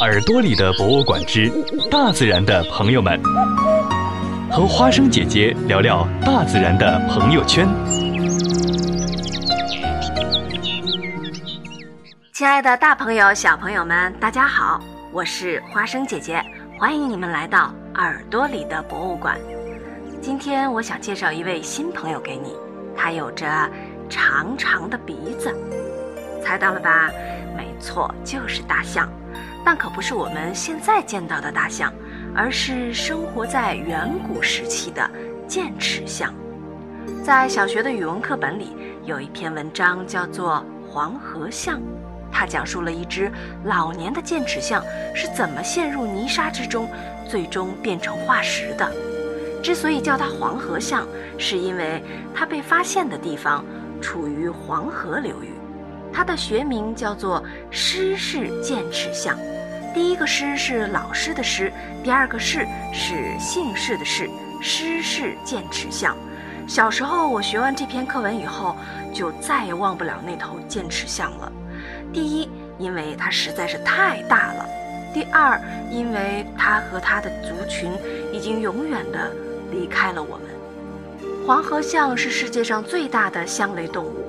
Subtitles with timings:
[0.00, 1.50] 耳朵里的博物馆之
[1.90, 3.20] 大自然的朋友们，
[4.50, 7.66] 和花生姐姐聊聊大自然的朋友圈。
[12.32, 14.80] 亲爱的，大朋友、小朋友们，大家好，
[15.12, 16.42] 我是花生姐姐，
[16.78, 19.36] 欢迎你们来到耳朵里的博物馆。
[20.20, 22.54] 今天我想介绍一位新朋友给你，
[22.96, 23.46] 他有着
[24.08, 25.52] 长长的鼻子，
[26.42, 27.10] 猜到了吧？
[27.56, 29.08] 没错，就是大象，
[29.64, 31.92] 但可不是我们现在见到的大象，
[32.34, 35.08] 而是生活在远古时期的
[35.46, 36.34] 剑齿象。
[37.24, 41.78] 在小学的语文课本里，有一篇文章叫做《黄河象》。
[42.34, 43.30] 它讲述了一只
[43.64, 44.82] 老年的剑齿象
[45.14, 46.88] 是怎么陷入泥沙之中，
[47.28, 48.90] 最终变成化石的。
[49.62, 51.06] 之所以叫它黄河象，
[51.38, 52.02] 是因为
[52.34, 53.64] 它被发现的地方
[54.00, 55.51] 处于黄河流域。
[56.12, 59.36] 它的学名叫做施氏剑齿象。
[59.94, 64.28] 第一个“施”是老师的“师”，第二个“氏”是姓氏的“氏”。
[64.64, 66.16] 施氏剑齿象。
[66.68, 68.76] 小时候我学完这篇课文以后，
[69.12, 71.52] 就再也忘不了那头剑齿象了。
[72.12, 72.48] 第一，
[72.78, 74.64] 因为它实在是太大了；
[75.12, 77.90] 第二，因为它和它的族群
[78.32, 79.32] 已经永远的
[79.72, 80.46] 离开了我们。
[81.44, 84.24] 黄河象是世界上最大的象类动物，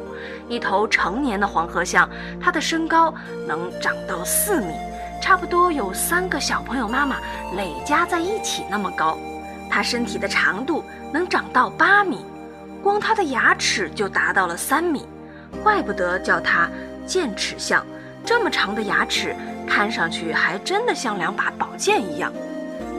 [0.50, 2.10] 一头成年的黄河象，
[2.42, 3.14] 它的身高
[3.48, 4.74] 能长到四米，
[5.22, 7.18] 差不多有三个小朋友妈妈
[7.56, 9.16] 累加在一起那么高。
[9.70, 12.26] 它身体的长度能长到八米，
[12.82, 15.06] 光它的牙齿就达到了三米，
[15.62, 16.68] 怪不得叫它。
[17.06, 17.86] 剑齿象
[18.24, 19.36] 这么长的牙齿，
[19.68, 22.32] 看上去还真的像两把宝剑一样。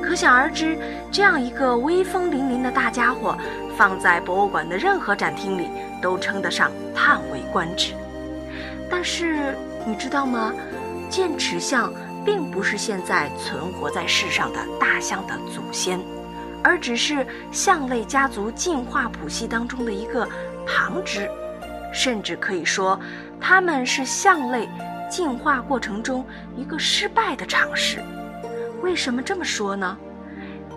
[0.05, 0.79] 可想而知，
[1.11, 3.37] 这样一个威风凛凛的大家伙，
[3.77, 5.69] 放在博物馆的任何展厅里
[6.03, 7.95] 都称得上叹为观止。
[8.91, 10.53] 但是你知道吗？
[11.09, 11.93] 剑齿象
[12.25, 15.99] 并不是现在存活在世上的大象的祖先，
[16.63, 20.29] 而只是象类家族进化谱系当中的一个
[20.67, 21.29] 旁支。
[21.93, 22.99] 甚至可以说，
[23.41, 24.69] 它们是象类
[25.09, 26.25] 进化过程中
[26.57, 28.01] 一个失败的尝试。
[28.95, 29.99] 为什么这么说呢？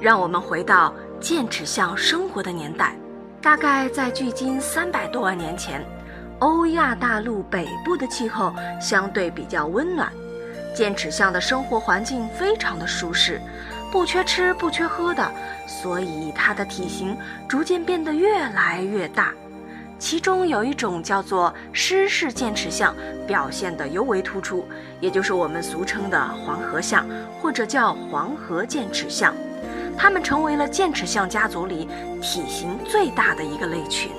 [0.01, 2.95] 让我们回到剑齿象生活的年代，
[3.43, 5.85] 大概在距今三百多万年前，
[6.39, 8.51] 欧亚大陆北部的气候
[8.81, 10.11] 相对比较温暖，
[10.73, 13.39] 剑齿象的生活环境非常的舒适，
[13.91, 15.31] 不缺吃不缺喝的，
[15.67, 17.15] 所以它的体型
[17.47, 19.31] 逐渐变得越来越大。
[19.99, 24.65] 其中有一种叫做施氏剑齿象，表现得尤为突出，
[24.99, 27.05] 也就是我们俗称的黄河象，
[27.41, 29.33] 或者叫黄河剑齿象。
[29.97, 31.87] 它们成为了剑齿象家族里
[32.21, 34.11] 体型最大的一个类群。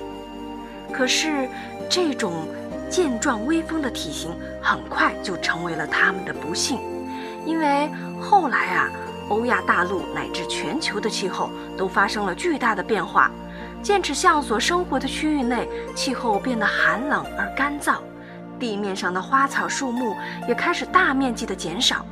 [0.93, 1.49] 可是，
[1.89, 2.33] 这种
[2.91, 6.81] 健壮威风的体型很快就成为了他们的不幸，
[7.47, 7.89] 因为
[8.21, 8.91] 后来啊，
[9.29, 13.31] 欧亚大陆乃至全球的气候都发生了巨大的变化。
[13.83, 17.99] 剑齿象所生活的区域内，气候变得寒冷而干燥，
[18.59, 20.15] 地面上的花草树木
[20.49, 22.05] 也开始大面积的减少。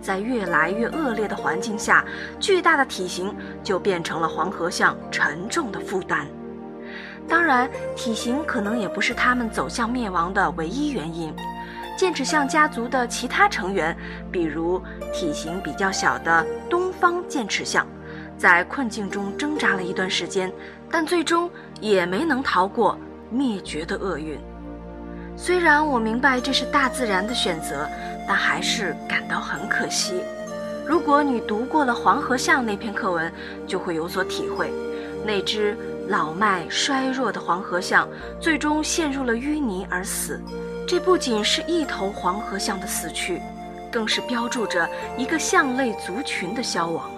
[0.00, 2.04] 在越来越恶劣的环境下，
[2.38, 6.26] 巨大的体型就变成了黄河象沉重的负担。
[7.28, 11.34] 当然，体型可能也不是它们走向灭亡的唯一原因。
[11.98, 13.94] 剑齿象家族的其他成员，
[14.32, 14.82] 比如
[15.12, 17.86] 体型比较小的东方剑齿象。
[18.40, 20.50] 在困境中挣扎了一段时间，
[20.90, 22.96] 但最终也没能逃过
[23.30, 24.38] 灭绝的厄运。
[25.36, 27.86] 虽然我明白这是大自然的选择，
[28.26, 30.22] 但还是感到很可惜。
[30.86, 33.30] 如果你读过了《黄河象》那篇课文，
[33.66, 34.72] 就会有所体会。
[35.22, 35.76] 那只
[36.08, 38.08] 老迈衰弱的黄河象
[38.40, 40.40] 最终陷入了淤泥而死，
[40.88, 43.42] 这不仅是一头黄河象的死去，
[43.92, 47.10] 更是标注着一个象类族群的消亡。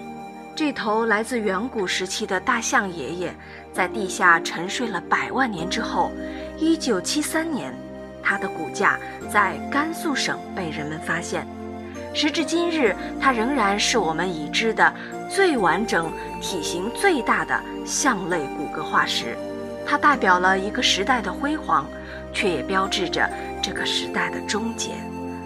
[0.55, 3.35] 这头来自远古时期的大象爷爷，
[3.73, 6.13] 在地下沉睡了百万年之后，
[6.59, 7.75] 一九七三年，
[8.23, 8.99] 它的骨架
[9.31, 11.47] 在甘肃省被人们发现。
[12.13, 14.93] 时至今日，它仍然是我们已知的
[15.31, 16.13] 最完整、
[16.43, 19.35] 体型最大的象类骨骼化石。
[19.87, 21.87] 它代表了一个时代的辉煌，
[22.31, 23.27] 却也标志着
[23.63, 24.91] 这个时代的终结，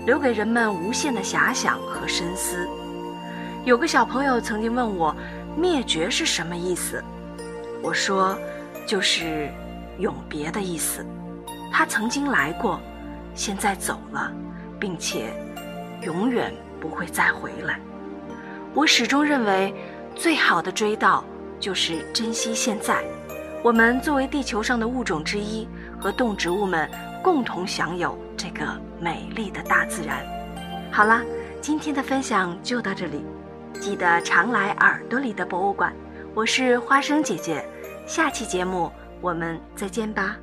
[0.04, 2.68] 留给人们无限的遐想和深思。
[3.66, 5.12] 有个小朋友曾经问我，
[5.56, 7.02] 灭绝是什么意思？
[7.82, 8.38] 我说，
[8.86, 9.50] 就是
[9.98, 11.04] 永别的意思。
[11.72, 12.80] 他曾经来过，
[13.34, 14.30] 现在走了，
[14.78, 15.34] 并且
[16.02, 17.80] 永远不会再回来。
[18.72, 19.74] 我始终认为，
[20.14, 21.20] 最好的追悼
[21.58, 23.02] 就是珍惜现在。
[23.64, 25.66] 我们作为地球上的物种之一，
[25.98, 26.88] 和动植物们
[27.20, 28.64] 共同享有这个
[29.00, 30.24] 美丽的大自然。
[30.92, 31.20] 好了。
[31.58, 33.24] 今天的分享就到这里，
[33.80, 35.92] 记得常来耳朵里的博物馆。
[36.34, 37.64] 我是花生姐姐，
[38.06, 38.90] 下期节目
[39.20, 40.36] 我们再见吧。